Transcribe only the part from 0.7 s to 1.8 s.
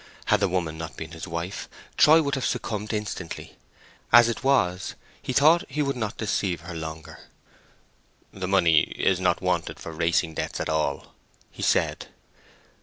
not been his wife,